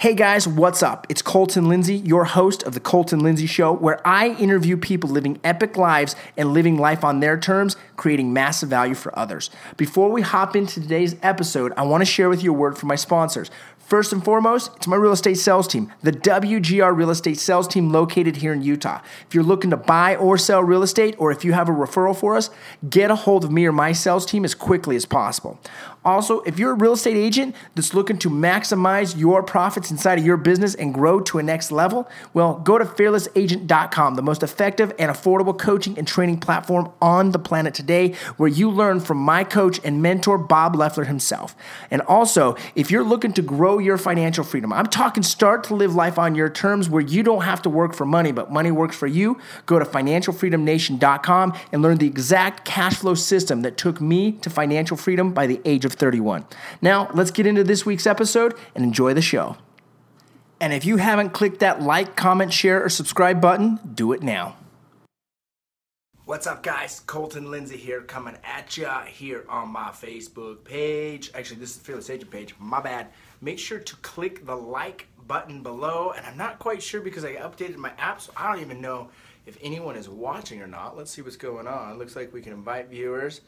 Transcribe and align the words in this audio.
Hey 0.00 0.14
guys, 0.14 0.46
what's 0.46 0.80
up? 0.80 1.08
It's 1.08 1.22
Colton 1.22 1.68
Lindsay, 1.68 1.96
your 1.96 2.24
host 2.24 2.62
of 2.62 2.72
The 2.72 2.78
Colton 2.78 3.18
Lindsay 3.18 3.46
Show, 3.46 3.72
where 3.72 4.00
I 4.06 4.28
interview 4.36 4.76
people 4.76 5.10
living 5.10 5.40
epic 5.42 5.76
lives 5.76 6.14
and 6.36 6.52
living 6.52 6.78
life 6.78 7.02
on 7.02 7.18
their 7.18 7.36
terms, 7.36 7.74
creating 7.96 8.32
massive 8.32 8.68
value 8.68 8.94
for 8.94 9.18
others. 9.18 9.50
Before 9.76 10.08
we 10.08 10.22
hop 10.22 10.54
into 10.54 10.80
today's 10.80 11.16
episode, 11.20 11.72
I 11.76 11.82
want 11.82 12.02
to 12.02 12.04
share 12.04 12.28
with 12.28 12.44
you 12.44 12.54
a 12.54 12.56
word 12.56 12.78
from 12.78 12.86
my 12.86 12.94
sponsors. 12.94 13.50
First 13.88 14.12
and 14.12 14.22
foremost, 14.22 14.70
it's 14.76 14.86
my 14.86 14.96
real 14.96 15.12
estate 15.12 15.38
sales 15.38 15.66
team, 15.66 15.90
the 16.02 16.12
WGR 16.12 16.94
Real 16.94 17.08
Estate 17.08 17.38
Sales 17.38 17.66
Team 17.66 17.90
located 17.90 18.36
here 18.36 18.52
in 18.52 18.60
Utah. 18.60 19.00
If 19.26 19.34
you're 19.34 19.42
looking 19.42 19.70
to 19.70 19.78
buy 19.78 20.14
or 20.14 20.36
sell 20.36 20.62
real 20.62 20.82
estate, 20.82 21.14
or 21.16 21.32
if 21.32 21.42
you 21.42 21.54
have 21.54 21.70
a 21.70 21.72
referral 21.72 22.14
for 22.14 22.36
us, 22.36 22.50
get 22.90 23.10
a 23.10 23.16
hold 23.16 23.44
of 23.44 23.50
me 23.50 23.64
or 23.64 23.72
my 23.72 23.92
sales 23.92 24.26
team 24.26 24.44
as 24.44 24.54
quickly 24.54 24.94
as 24.94 25.06
possible. 25.06 25.58
Also, 26.04 26.40
if 26.42 26.58
you're 26.58 26.72
a 26.72 26.74
real 26.74 26.92
estate 26.92 27.16
agent 27.16 27.54
that's 27.74 27.92
looking 27.92 28.18
to 28.18 28.30
maximize 28.30 29.18
your 29.18 29.42
profits 29.42 29.90
inside 29.90 30.18
of 30.18 30.24
your 30.24 30.36
business 30.36 30.74
and 30.74 30.94
grow 30.94 31.20
to 31.20 31.38
a 31.38 31.42
next 31.42 31.72
level, 31.72 32.08
well, 32.34 32.60
go 32.60 32.78
to 32.78 32.84
fearlessagent.com, 32.84 34.14
the 34.14 34.22
most 34.22 34.42
effective 34.42 34.92
and 34.98 35.10
affordable 35.10 35.58
coaching 35.58 35.98
and 35.98 36.06
training 36.06 36.38
platform 36.40 36.90
on 37.00 37.32
the 37.32 37.38
planet 37.38 37.74
today, 37.74 38.14
where 38.36 38.48
you 38.48 38.70
learn 38.70 39.00
from 39.00 39.16
my 39.16 39.44
coach 39.44 39.80
and 39.82 40.02
mentor, 40.02 40.38
Bob 40.38 40.76
Leffler 40.76 41.04
himself. 41.04 41.56
And 41.90 42.00
also, 42.02 42.54
if 42.74 42.90
you're 42.90 43.04
looking 43.04 43.32
to 43.32 43.42
grow 43.42 43.77
your 43.78 43.98
financial 43.98 44.44
freedom, 44.44 44.72
I'm 44.72 44.86
talking 44.86 45.22
start 45.22 45.64
to 45.64 45.74
live 45.74 45.94
life 45.94 46.18
on 46.18 46.34
your 46.34 46.48
terms 46.48 46.88
where 46.88 47.02
you 47.02 47.22
don't 47.22 47.42
have 47.42 47.62
to 47.62 47.70
work 47.70 47.94
for 47.94 48.04
money, 48.04 48.32
but 48.32 48.50
money 48.50 48.70
works 48.70 48.96
for 48.96 49.06
you, 49.06 49.38
go 49.66 49.78
to 49.78 49.84
financialfreedomnation.com 49.84 51.54
and 51.72 51.82
learn 51.82 51.98
the 51.98 52.06
exact 52.06 52.64
cash 52.64 52.96
flow 52.96 53.14
system 53.14 53.62
that 53.62 53.76
took 53.76 54.00
me 54.00 54.32
to 54.32 54.50
financial 54.50 54.96
freedom 54.96 55.32
by 55.32 55.46
the 55.46 55.60
age 55.64 55.84
of 55.84 55.92
31. 55.92 56.44
Now, 56.82 57.10
let's 57.14 57.30
get 57.30 57.46
into 57.46 57.64
this 57.64 57.86
week's 57.86 58.06
episode 58.06 58.54
and 58.74 58.84
enjoy 58.84 59.14
the 59.14 59.22
show. 59.22 59.56
And 60.60 60.72
if 60.72 60.84
you 60.84 60.96
haven't 60.96 61.30
clicked 61.30 61.60
that 61.60 61.82
like, 61.82 62.16
comment, 62.16 62.52
share, 62.52 62.84
or 62.84 62.88
subscribe 62.88 63.40
button, 63.40 63.78
do 63.94 64.12
it 64.12 64.22
now. 64.22 64.56
What's 66.28 66.46
up, 66.46 66.62
guys? 66.62 67.00
Colton 67.06 67.50
Lindsay 67.50 67.78
here, 67.78 68.02
coming 68.02 68.36
at 68.44 68.76
ya 68.76 69.04
here 69.04 69.46
on 69.48 69.70
my 69.70 69.88
Facebook 69.88 70.62
page. 70.62 71.30
Actually, 71.34 71.60
this 71.60 71.70
is 71.70 71.76
the 71.78 71.84
Fearless 71.84 72.10
Agent 72.10 72.30
page. 72.30 72.54
My 72.60 72.82
bad. 72.82 73.06
Make 73.40 73.58
sure 73.58 73.78
to 73.78 73.96
click 73.96 74.44
the 74.44 74.54
like 74.54 75.06
button 75.26 75.62
below. 75.62 76.12
And 76.14 76.26
I'm 76.26 76.36
not 76.36 76.58
quite 76.58 76.82
sure 76.82 77.00
because 77.00 77.24
I 77.24 77.36
updated 77.36 77.76
my 77.76 77.92
app, 77.96 78.20
so 78.20 78.30
I 78.36 78.52
don't 78.52 78.60
even 78.60 78.82
know 78.82 79.08
if 79.46 79.56
anyone 79.62 79.96
is 79.96 80.10
watching 80.10 80.60
or 80.60 80.66
not. 80.66 80.98
Let's 80.98 81.10
see 81.10 81.22
what's 81.22 81.36
going 81.36 81.66
on. 81.66 81.98
Looks 81.98 82.14
like 82.14 82.30
we 82.34 82.42
can 82.42 82.52
invite 82.52 82.90
viewers 82.90 83.40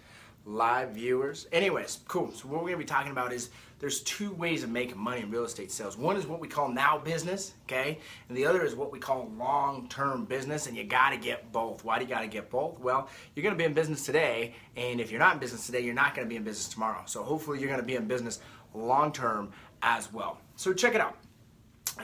live 0.45 0.91
viewers. 0.91 1.47
Anyways, 1.53 2.01
cool. 2.09 2.33
So 2.33 2.49
what 2.49 2.63
we're 2.63 2.71
gonna 2.71 2.79
be 2.79 2.85
talking 2.85 3.13
about 3.13 3.33
is 3.33 3.51
there's 3.79 4.01
two 4.01 4.33
ways 4.33 4.63
of 4.63 4.71
making 4.71 4.99
money 4.99 5.23
in 5.23 5.31
real 5.31 5.45
estate 5.45 5.71
sales. 5.71 5.97
One 5.97 6.17
is 6.17 6.27
what 6.27 6.41
we 6.41 6.49
call 6.49 6.69
now 6.69 6.99
business, 6.99 7.55
okay? 7.65 7.99
And 8.29 8.37
the 8.37 8.45
other 8.45 8.63
is 8.65 8.75
what 8.75 8.93
we 8.93 8.99
call 8.99 9.31
long-term 9.39 10.27
business, 10.27 10.67
and 10.67 10.77
you 10.77 10.85
gotta 10.85 11.17
get 11.17 11.51
both. 11.51 11.85
Why 11.85 11.99
do 11.99 12.05
you 12.05 12.11
gotta 12.11 12.27
get 12.27 12.51
both? 12.51 12.79
Well, 12.79 13.09
you're 13.35 13.43
gonna 13.43 13.57
be 13.57 13.65
in 13.65 13.75
business 13.75 14.05
today, 14.05 14.55
and 14.77 15.01
if 15.01 15.11
you're 15.11 15.21
not 15.21 15.35
in 15.35 15.41
business 15.41 15.67
today, 15.67 15.81
you're 15.81 15.95
not 15.95 16.15
gonna 16.15 16.29
be 16.29 16.37
in 16.37 16.45
business 16.45 16.69
tomorrow. 16.69 17.03
So 17.07 17.23
hopefully 17.23 17.59
you're 17.59 17.71
gonna 17.71 17.83
be 17.83 17.97
in 17.97 18.07
business 18.07 18.41
long-term 18.75 19.53
as 19.83 20.13
well. 20.13 20.39
So 20.57 20.73
check 20.73 20.95
it 20.95 21.01
out. 21.01 21.17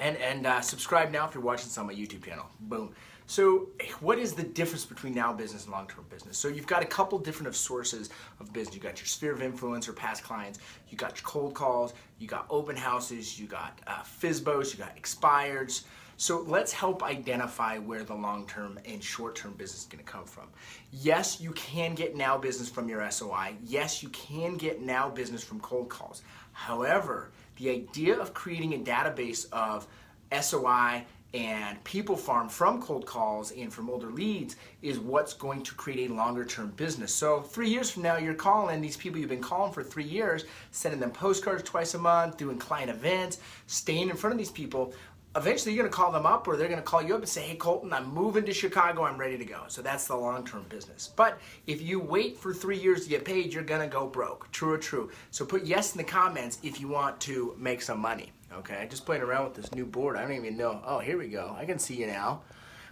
And, 0.01 0.17
and 0.19 0.47
uh, 0.47 0.61
subscribe 0.61 1.11
now 1.11 1.27
if 1.27 1.35
you're 1.35 1.43
watching 1.43 1.67
this 1.67 1.79
on 1.79 1.87
my 1.87 1.95
YouTube 1.95 2.25
channel. 2.25 2.47
Boom. 2.61 2.93
So, 3.29 3.71
what 4.01 4.21
is 4.21 4.35
the 4.35 4.45
difference 4.45 4.85
between 4.85 5.13
now 5.13 5.33
business 5.33 5.65
and 5.65 5.73
long 5.73 5.89
term 5.89 6.05
business? 6.09 6.39
So, 6.39 6.47
you've 6.47 6.67
got 6.69 6.83
a 6.83 6.87
couple 6.87 7.19
different 7.19 7.49
of 7.49 7.57
sources 7.57 8.09
of 8.39 8.53
business. 8.53 8.77
You 8.77 8.81
got 8.81 9.01
your 9.01 9.07
sphere 9.07 9.33
of 9.33 9.43
influence 9.43 9.89
or 9.89 9.93
past 9.93 10.23
clients, 10.23 10.61
you 10.89 10.97
got 10.97 11.17
your 11.17 11.25
cold 11.25 11.53
calls, 11.53 11.93
you 12.21 12.29
got 12.29 12.47
open 12.51 12.77
houses, 12.77 13.39
you 13.39 13.49
got 13.49 13.81
uh, 13.89 14.05
you 14.23 14.31
got 14.79 14.97
expireds. 14.97 15.85
So, 16.19 16.45
let's 16.47 16.73
help 16.73 17.03
identify 17.03 17.79
where 17.79 18.05
the 18.05 18.15
long 18.15 18.47
term 18.47 18.79
and 18.85 19.03
short 19.03 19.35
term 19.35 19.55
business 19.55 19.81
is 19.81 19.87
going 19.87 20.05
to 20.05 20.11
come 20.11 20.25
from. 20.25 20.47
Yes, 20.93 21.41
you 21.41 21.51
can 21.53 21.97
get 21.97 22.15
now 22.15 22.39
business 22.39 22.69
from 22.69 22.89
your 22.89 23.11
SOI. 23.11 23.57
Yes, 23.65 24.05
you 24.05 24.09
can 24.11 24.57
get 24.57 24.83
now 24.83 25.09
business 25.09 25.42
from 25.42 25.59
cold 25.59 25.89
calls. 25.89 26.23
However, 26.53 27.33
the 27.56 27.70
idea 27.70 28.18
of 28.18 28.34
creating 28.34 28.74
a 28.74 28.78
database 28.78 29.46
of 29.52 29.86
SOI 30.33 31.05
and 31.34 31.83
people 31.84 32.17
farm 32.17 32.48
from 32.48 32.80
cold 32.80 33.05
calls 33.05 33.50
and 33.52 33.72
from 33.72 33.90
older 33.90 34.11
leads 34.11 34.56
is 34.80 34.98
what's 34.98 35.34
going 35.34 35.62
to 35.62 35.74
create 35.74 36.11
a 36.11 36.14
longer 36.14 36.44
term 36.44 36.70
business. 36.77 37.12
So, 37.14 37.40
three 37.42 37.68
years 37.68 37.90
from 37.90 38.05
now, 38.05 38.17
you're 38.17 38.34
calling 38.34 38.80
these 38.80 38.96
people 38.96 39.20
you've 39.20 39.28
been 39.28 39.40
calling 39.40 39.72
for 39.72 39.83
three 39.83 40.05
years, 40.05 40.44
sending 40.70 41.00
them 41.00 41.11
postcards 41.11 41.62
twice 41.62 41.94
a 41.94 41.98
month, 41.98 42.36
doing 42.36 42.58
client 42.58 42.90
events, 42.90 43.39
staying 43.67 44.08
in 44.08 44.17
front 44.17 44.33
of 44.33 44.38
these 44.38 44.50
people. 44.50 44.94
Eventually, 45.36 45.74
you're 45.74 45.85
going 45.85 45.92
to 45.92 45.97
call 45.97 46.11
them 46.11 46.24
up 46.24 46.48
or 46.48 46.57
they're 46.57 46.69
going 46.69 46.80
to 46.80 46.85
call 46.85 47.02
you 47.02 47.14
up 47.14 47.20
and 47.20 47.29
say, 47.29 47.42
Hey, 47.42 47.57
Colton, 47.57 47.92
I'm 47.92 48.13
moving 48.13 48.47
to 48.47 48.55
Chicago. 48.55 49.05
I'm 49.05 49.19
ready 49.19 49.36
to 49.36 49.45
go. 49.45 49.64
So, 49.69 49.83
that's 49.83 50.07
the 50.07 50.17
long 50.17 50.47
term 50.47 50.64
business. 50.69 51.11
But 51.14 51.39
if 51.67 51.83
you 51.83 52.01
wait 52.01 52.39
for 52.39 52.55
three 52.55 52.79
years 52.79 53.05
to 53.05 53.11
get 53.11 53.24
paid, 53.24 53.52
you're 53.52 53.63
going 53.63 53.83
to 53.83 53.86
go 53.86 54.07
broke. 54.07 54.51
True 54.51 54.73
or 54.73 54.79
true? 54.79 55.11
So, 55.30 55.45
put 55.45 55.64
yes 55.64 55.92
in 55.92 55.98
the 55.98 56.05
comments 56.05 56.58
if 56.63 56.80
you 56.80 56.89
want 56.89 57.20
to 57.23 57.55
make 57.58 57.83
some 57.83 57.98
money. 57.98 58.33
Okay, 58.52 58.86
just 58.89 59.05
playing 59.05 59.23
around 59.23 59.45
with 59.45 59.55
this 59.55 59.74
new 59.74 59.85
board. 59.85 60.17
I 60.17 60.23
don't 60.23 60.33
even 60.33 60.57
know. 60.57 60.80
Oh, 60.86 60.98
here 60.98 61.19
we 61.19 61.29
go. 61.29 61.55
I 61.58 61.67
can 61.67 61.79
see 61.79 61.95
you 61.95 62.07
now. 62.07 62.41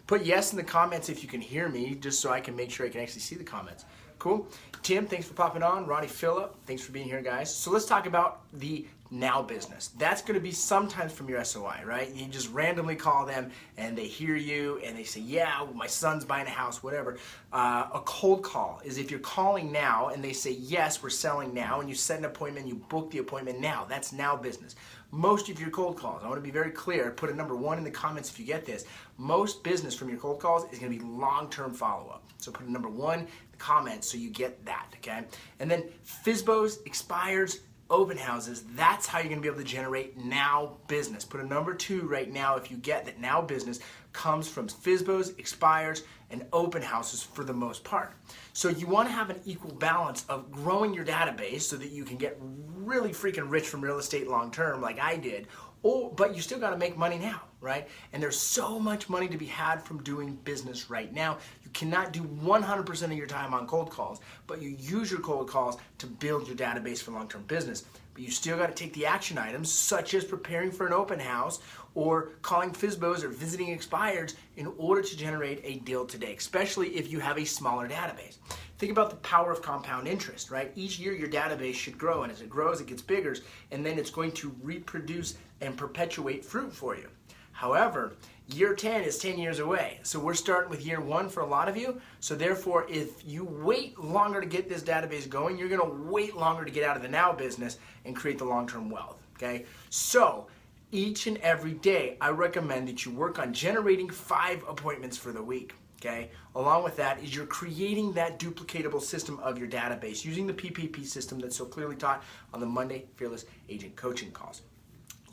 Put 0.07 0.25
yes 0.25 0.53
in 0.53 0.59
the 0.59 0.65
comments 0.65 1.09
if 1.09 1.23
you 1.23 1.29
can 1.29 1.41
hear 1.41 1.69
me, 1.71 1.95
just 1.95 2.21
so 2.21 2.31
I 2.31 2.41
can 2.41 2.55
make 2.55 2.71
sure 2.71 2.85
I 2.85 2.91
can 2.91 3.01
actually 3.01 3.23
see 3.23 3.37
the 3.37 3.45
comments. 3.45 3.87
Cool. 4.19 4.47
Tim, 4.83 5.07
thanks 5.07 5.27
for 5.27 5.35
popping 5.35 5.63
on. 5.63 5.87
Ronnie 5.87 6.09
Phillip, 6.09 6.55
thanks 6.67 6.83
for 6.83 6.93
being 6.93 7.07
here, 7.07 7.23
guys. 7.23 7.55
So 7.55 7.71
let's 7.71 7.87
talk 7.87 8.07
about 8.07 8.41
the 8.53 8.87
now 9.15 9.41
business. 9.43 9.89
That's 9.97 10.21
going 10.21 10.35
to 10.35 10.41
be 10.41 10.51
sometimes 10.51 11.13
from 11.13 11.29
your 11.29 11.43
SOI, 11.45 11.83
right? 11.85 12.13
You 12.13 12.27
just 12.27 12.53
randomly 12.53 12.97
call 12.97 13.25
them 13.25 13.51
and 13.77 13.97
they 13.97 14.07
hear 14.07 14.37
you 14.37 14.81
and 14.85 14.97
they 14.97 15.05
say, 15.05 15.21
Yeah, 15.21 15.67
my 15.75 15.87
son's 15.87 16.25
buying 16.25 16.47
a 16.47 16.51
house, 16.51 16.83
whatever. 16.83 17.19
Uh, 17.53 17.87
a 17.95 18.01
cold 18.05 18.43
call 18.43 18.81
is 18.85 18.99
if 18.99 19.11
you're 19.11 19.21
calling 19.21 19.71
now 19.71 20.09
and 20.09 20.23
they 20.23 20.33
say, 20.33 20.53
Yes, 20.53 21.03
we're 21.03 21.11
selling 21.11 21.55
now, 21.55 21.81
and 21.81 21.89
you 21.89 21.95
set 21.95 22.19
an 22.19 22.25
appointment, 22.25 22.67
you 22.67 22.75
book 22.75 23.11
the 23.11 23.19
appointment 23.19 23.61
now. 23.61 23.87
That's 23.89 24.13
now 24.13 24.37
business. 24.37 24.75
Most 25.11 25.49
of 25.49 25.61
your 25.61 25.71
cold 25.71 25.97
calls, 25.97 26.23
I 26.25 26.27
want 26.27 26.39
to 26.39 26.43
be 26.43 26.51
very 26.51 26.73
clear, 26.73 27.13
put 27.13 27.31
a 27.31 27.35
number 27.35 27.55
one 27.55 27.79
in 27.79 27.85
the 27.85 27.91
comments 27.91 28.31
if 28.31 28.41
you 28.41 28.45
get 28.45 28.65
this. 28.65 28.85
Most 29.17 29.63
business 29.63 29.95
from 29.95 30.09
your 30.09 30.19
cold 30.19 30.41
calls 30.41 30.65
is 30.73 30.81
going 30.81 30.91
to 30.93 30.99
be 30.99 31.05
long 31.05 31.49
term 31.51 31.73
follow 31.73 32.09
up. 32.11 32.25
So 32.39 32.51
put 32.51 32.67
a 32.67 32.73
number 32.73 32.89
one 32.89 33.21
in 33.21 33.27
the 33.53 33.59
comments 33.59 34.11
so 34.11 34.19
you 34.19 34.31
get 34.31 34.65
that, 34.67 34.89
okay? 34.97 35.25
And 35.61 35.71
then 35.71 35.85
FSBOs, 36.05 36.85
expires, 36.85 37.61
open 37.91 38.17
houses, 38.17 38.65
that's 38.75 39.07
how 39.07 39.19
you're 39.19 39.29
gonna 39.29 39.41
be 39.41 39.49
able 39.49 39.59
to 39.59 39.65
generate 39.65 40.17
now 40.17 40.79
business. 40.89 41.25
Put 41.25 41.41
a 41.41 41.47
number 41.47 41.75
two 41.75 42.03
right 42.09 42.31
now 42.31 42.57
if 42.57 42.71
you 42.71 42.77
get 42.77 43.05
that 43.05 43.21
now 43.21 43.43
business 43.43 43.81
comes 44.13 44.49
from 44.49 44.69
FSBOs, 44.69 45.39
expires, 45.39 46.03
and 46.31 46.47
open 46.53 46.83
houses 46.83 47.23
for 47.23 47.45
the 47.45 47.53
most 47.53 47.85
part. 47.85 48.15
So 48.53 48.69
you 48.69 48.87
wanna 48.87 49.11
have 49.11 49.31
an 49.31 49.41
equal 49.45 49.75
balance 49.75 50.25
of 50.29 50.51
growing 50.51 50.95
your 50.95 51.05
database 51.05 51.63
so 51.63 51.77
that 51.77 51.91
you 51.91 52.05
can 52.05 52.17
get 52.17 52.39
really 52.41 53.11
freaking 53.11 53.51
rich 53.51 53.67
from 53.67 53.81
real 53.81 53.99
estate 53.99 54.29
long 54.29 54.51
term 54.51 54.81
like 54.81 54.99
I 54.99 55.17
did, 55.17 55.49
or, 55.85 56.11
but 56.11 56.35
you 56.35 56.41
still 56.41 56.59
got 56.59 56.71
to 56.71 56.79
make 56.79 56.97
money 56.97 57.19
now, 57.19 57.43
right? 57.65 57.89
And 58.13 58.23
there's 58.23 58.39
so 58.39 58.79
much 58.79 59.09
money 59.09 59.27
to 59.27 59.39
be 59.39 59.47
had 59.47 59.83
from 59.83 60.03
doing 60.03 60.35
business 60.45 60.91
right 60.91 61.13
now. 61.13 61.39
You 61.65 61.71
cannot 61.73 62.13
do 62.13 62.21
100% 62.21 63.03
of 63.03 63.13
your 63.13 63.27
time 63.27 63.55
on 63.55 63.67
cold 63.67 63.91
calls, 63.91 64.21
but 64.47 64.63
you 64.63 64.77
use 64.79 65.11
your 65.11 65.21
cold 65.21 65.49
calls 65.49 65.79
to 65.99 66.07
build 66.07 66.47
your 66.47 66.57
database 66.57 67.03
for 67.03 67.11
long 67.11 67.29
term 67.29 67.43
business. 67.45 67.85
But 68.13 68.23
you 68.23 68.31
still 68.31 68.57
got 68.57 68.69
to 68.69 68.75
take 68.75 68.93
the 68.93 69.07
action 69.07 69.39
items, 69.39 69.73
such 69.73 70.15
as 70.15 70.25
preparing 70.25 70.71
for 70.71 70.87
an 70.87 70.93
open 70.93 71.19
house 71.19 71.59
or 71.95 72.31
calling 72.43 72.71
FSBOs 72.71 73.25
or 73.25 73.29
visiting 73.29 73.77
expireds 73.77 74.35
in 74.57 74.73
order 74.79 75.03
to 75.03 75.17
generate 75.17 75.61
a 75.65 75.81
deal 75.81 76.05
today, 76.05 76.35
especially 76.37 76.89
if 76.97 77.11
you 77.11 77.19
have 77.19 77.39
a 77.39 77.45
smaller 77.45 77.89
database. 77.89 78.39
Think 78.79 78.93
about 78.93 79.11
the 79.11 79.17
power 79.17 79.53
of 79.53 79.63
compound 79.63 80.09
interest, 80.09 80.51
right? 80.51 80.73
Each 80.75 80.99
year 80.99 81.15
your 81.15 81.29
database 81.29 81.75
should 81.75 81.97
grow, 81.97 82.23
and 82.23 82.33
as 82.33 82.41
it 82.41 82.51
grows, 82.51 82.81
it 82.81 82.89
gets 82.89 83.03
bigger, 83.03 83.37
and 83.71 83.87
then 83.87 83.99
it's 83.99 84.11
going 84.11 84.33
to 84.33 84.55
reproduce 84.63 85.37
and 85.61 85.77
perpetuate 85.77 86.45
fruit 86.45 86.73
for 86.73 86.97
you. 86.97 87.09
However, 87.55 88.17
year 88.49 88.75
10 88.75 89.05
is 89.05 89.17
10 89.19 89.39
years 89.39 89.61
away. 89.61 90.01
So 90.03 90.19
we're 90.19 90.35
starting 90.35 90.69
with 90.69 90.85
year 90.85 91.01
one 91.01 91.29
for 91.29 91.41
a 91.41 91.47
lot 91.47 91.69
of 91.69 91.77
you. 91.77 92.01
So 92.21 92.35
therefore, 92.35 92.85
if 92.91 93.27
you 93.27 93.45
wait 93.45 93.99
longer 93.99 94.41
to 94.41 94.47
get 94.47 94.69
this 94.69 94.83
database 94.83 95.29
going, 95.29 95.57
you're 95.57 95.69
gonna 95.69 95.89
wait 95.89 96.37
longer 96.37 96.65
to 96.65 96.71
get 96.71 96.85
out 96.85 96.97
of 96.97 97.03
the 97.03 97.09
now 97.09 97.33
business 97.33 97.79
and 98.05 98.15
create 98.15 98.39
the 98.39 98.45
long-term 98.45 98.91
wealth, 98.91 99.23
okay? 99.37 99.65
So 99.89 100.49
each 100.91 101.27
and 101.27 101.39
every 101.39 101.75
day, 101.75 102.19
I 102.21 102.31
recommend 102.31 102.89
that 102.89 103.07
you 103.07 103.13
work 103.13 103.39
on 103.39 103.55
generating 103.55 104.11
five 104.11 104.63
appointments 104.69 105.17
for 105.17 105.33
the 105.33 105.43
week 105.43 105.75
okay? 106.05 106.31
Along 106.55 106.85
with 106.85 106.97
that 106.97 107.23
is 107.23 107.35
you're 107.35 107.47
creating 107.47 108.13
that 108.13 108.39
duplicatable 108.39 109.01
system 109.01 109.39
of 109.41 109.57
your 109.57 109.69
database 109.69 110.23
using 110.25 110.47
the 110.47 110.53
PPP 110.53 111.07
system 111.07 111.39
that's 111.39 111.57
so 111.57 111.65
clearly 111.65 111.97
taught 111.97 112.23
on 112.53 112.61
the 112.61 112.67
Monday 112.67 113.07
Fearless 113.17 113.47
Agent 113.71 113.97
Coaching 113.97 114.31
calls. 114.31 114.63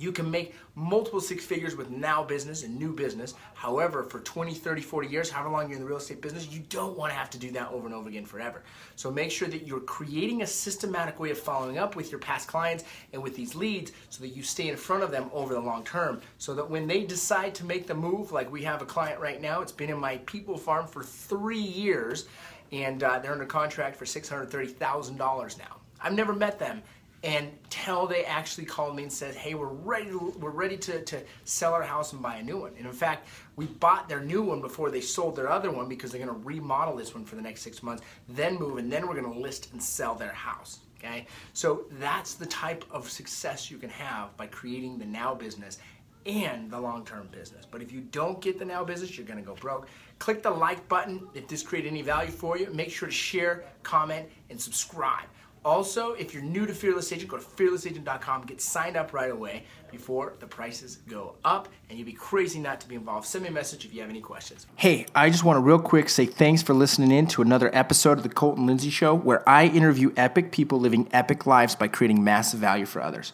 You 0.01 0.12
can 0.12 0.31
make 0.31 0.56
multiple 0.74 1.21
six 1.21 1.45
figures 1.45 1.75
with 1.75 1.92
now 1.92 2.24
business 2.24 2.63
and 2.63 2.75
new 2.75 2.92
business. 2.92 3.36
However, 3.53 4.01
for 4.01 4.19
20, 4.21 4.51
30, 4.56 4.81
40 4.81 5.07
years, 5.07 5.30
however 5.30 5.51
long 5.51 5.68
you're 5.68 5.77
in 5.77 5.83
the 5.83 5.88
real 5.88 6.00
estate 6.00 6.21
business, 6.21 6.51
you 6.51 6.62
don't 6.69 6.98
want 6.98 7.12
to 7.12 7.18
have 7.18 7.30
to 7.30 7.38
do 7.38 7.51
that 7.51 7.69
over 7.69 7.86
and 7.86 7.94
over 7.94 8.09
again 8.09 8.25
forever. 8.25 8.63
So 8.95 9.12
make 9.12 9.30
sure 9.30 9.48
that 9.48 9.68
you're 9.68 9.80
creating 9.80 10.42
a 10.42 10.48
systematic 10.48 11.19
way 11.19 11.30
of 11.30 11.38
following 11.38 11.77
up 11.77 11.95
with 11.95 12.09
your 12.09 12.19
past 12.19 12.48
clients 12.48 12.83
and 13.13 13.21
with 13.21 13.36
these 13.36 13.53
leads 13.53 13.92
so 14.09 14.24
that 14.24 14.30
you 14.30 14.42
stay 14.42 14.69
in 14.69 14.75
front 14.75 15.03
of 15.03 15.12
them 15.12 15.30
over 15.33 15.53
the 15.53 15.59
long 15.59 15.83
term. 15.83 16.19
So 16.39 16.56
that 16.56 16.68
when 16.68 16.88
they 16.88 17.03
decide 17.03 17.53
to 17.56 17.65
make 17.65 17.86
the 17.86 17.94
move, 17.94 18.31
like 18.31 18.51
we 18.51 18.63
have 18.63 18.81
a 18.81 18.86
client 18.86 19.19
right 19.19 19.39
now, 19.39 19.62
it's 19.62 19.71
been 19.71 19.92
in 19.92 20.00
my 20.00 20.18
people 20.25 20.57
farm 20.57 20.88
for 20.88 21.03
three 21.03 21.62
years 21.62 22.25
and 22.71 23.03
uh, 23.03 23.19
they're 23.19 23.33
under 23.33 23.45
contract 23.45 23.98
for 23.98 24.06
$630,000 24.06 25.57
now. 25.59 25.77
I've 26.03 26.13
never 26.13 26.33
met 26.33 26.57
them 26.57 26.81
until 27.24 28.08
they 28.08 28.26
actually 28.26 28.66
called 28.66 28.96
me 28.96 29.04
and 29.04 29.12
said, 29.12 29.36
"Hey, 29.36 29.54
we're 29.54 29.68
ready. 29.68 30.06
To, 30.08 30.34
we're 30.40 30.50
ready 30.50 30.78
to, 30.78 31.02
to 31.04 31.22
sell 31.46 31.74
our 31.74 31.84
house 31.84 32.14
and 32.14 32.22
buy 32.22 32.38
a 32.38 32.44
new 32.44 32.58
one." 32.58 32.74
And 32.78 32.86
in 32.86 32.94
fact, 32.94 33.28
we 33.56 33.66
bought 33.66 34.10
their 34.10 34.22
new 34.22 34.42
one 34.42 34.62
before 34.62 34.90
they 34.90 35.02
sold 35.02 35.36
their 35.36 35.50
other 35.50 35.72
one 35.72 35.88
because 35.88 36.12
they're 36.12 36.24
going 36.24 36.36
to 36.36 36.46
remodel 36.46 36.96
this 36.96 37.14
one 37.14 37.26
for 37.26 37.36
the 37.36 37.42
next 37.42 37.62
six 37.62 37.84
months, 37.84 38.04
then 38.30 38.58
move, 38.58 38.78
and 38.78 38.92
then 38.92 39.08
we're 39.08 39.20
going 39.20 39.32
to 39.32 39.40
list 39.40 39.72
and 39.74 39.82
sell 39.82 40.16
their 40.16 40.34
house. 40.34 40.80
Okay, 40.98 41.26
so 41.54 41.86
that's 42.00 42.36
the 42.36 42.46
type 42.46 42.86
of 42.92 43.10
success 43.10 43.72
you 43.72 43.78
can 43.78 43.90
have 43.90 44.36
by 44.38 44.46
creating 44.48 45.00
the 45.00 45.06
now 45.06 45.34
business 45.34 45.80
and 46.26 46.70
the 46.70 46.80
long-term 46.80 47.28
business. 47.32 47.66
But 47.70 47.82
if 47.82 47.92
you 47.92 48.02
don't 48.02 48.40
get 48.42 48.60
the 48.60 48.66
now 48.66 48.84
business, 48.84 49.18
you're 49.18 49.26
to 49.26 49.42
go 49.42 49.56
broke. 49.56 49.88
Click 50.20 50.44
the 50.44 50.52
like 50.52 50.88
button 50.88 51.28
if 51.34 51.48
this 51.48 51.64
created 51.64 51.90
any 51.90 52.04
value 52.04 52.32
for 52.32 52.58
you. 52.58 52.70
Make 52.72 52.92
sure 52.92 53.08
to 53.08 53.14
share, 53.14 53.64
comment, 53.84 54.28
and 54.50 54.62
subscribe. 54.62 55.26
Also, 55.63 56.13
if 56.13 56.34
you're 56.34 56.42
new 56.42 56.66
to 56.66 56.74
Fearless 56.74 57.12
Agent, 57.12 57.30
go 57.30 57.38
to 57.38 57.44
fearlessagent.com, 57.44 58.44
get 58.44 58.60
signed 58.60 58.98
up 58.98 59.13
right 59.13 59.30
away 59.30 59.63
before 59.92 60.34
the 60.40 60.48
prices 60.48 60.98
go 61.08 61.36
up, 61.46 61.68
and 61.88 62.00
you'd 62.00 62.06
be 62.06 62.13
crazy 62.13 62.60
not 62.60 62.81
to 62.81 62.88
be 62.88 62.96
involved. 62.96 63.28
Send 63.28 63.44
me 63.44 63.50
a 63.50 63.52
message 63.52 63.86
if 63.86 63.94
you 63.94 64.02
have 64.02 64.10
any 64.10 64.22
questions. 64.22 64.66
Hey, 64.75 65.06
I 65.13 65.30
just 65.30 65.44
want 65.44 65.58
to 65.58 65.62
real 65.62 65.78
quick 65.78 66.10
say 66.10 66.25
thanks 66.25 66.63
for 66.63 66.74
listening 66.74 67.12
in 67.12 67.28
to 67.28 67.44
another 67.44 67.69
episode 67.75 68.18
of 68.18 68.24
the 68.24 68.30
Colton 68.30 68.66
Lindsay 68.66 68.90
Show, 68.90 69.13
where 69.13 69.48
I 69.48 69.68
interview 69.68 70.12
epic 70.18 70.52
people 70.52 70.80
living 70.80 71.08
epic 71.12 71.46
lives 71.46 71.75
by 71.75 71.88
creating 71.88 72.24
massive 72.24 72.60
value 72.60 72.88
for 72.88 73.00
others. 73.00 73.34